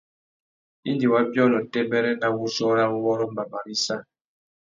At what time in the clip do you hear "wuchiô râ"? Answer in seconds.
2.37-2.85